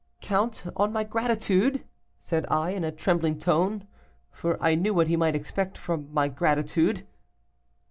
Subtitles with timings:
[0.19, 1.83] 'Count on my gratitude,'
[2.17, 3.85] said I in a trembling tone,
[4.31, 7.05] for I knew what he might expect from my gratitude.